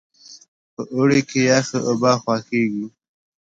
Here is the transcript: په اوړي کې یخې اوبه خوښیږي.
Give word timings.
په 0.73 0.81
اوړي 0.93 1.21
کې 1.29 1.39
یخې 1.49 1.77
اوبه 1.87 2.11
خوښیږي. 2.21 2.85